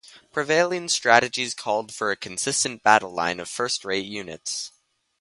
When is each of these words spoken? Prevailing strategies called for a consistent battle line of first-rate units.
Prevailing 0.33 0.89
strategies 0.89 1.53
called 1.53 1.93
for 1.93 2.09
a 2.09 2.15
consistent 2.15 2.81
battle 2.81 3.11
line 3.13 3.39
of 3.39 3.47
first-rate 3.47 4.03
units. 4.07 4.71